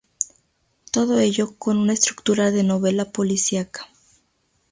Todo 0.91 1.19
ello 1.19 1.55
con 1.59 1.77
una 1.77 1.93
estructura 1.93 2.49
de 2.49 2.63
novela 2.63 3.11
policiaca. 3.11 3.85